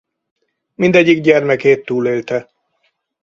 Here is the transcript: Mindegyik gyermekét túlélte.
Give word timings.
Mindegyik 0.75 1.21
gyermekét 1.23 1.83
túlélte. 1.85 2.49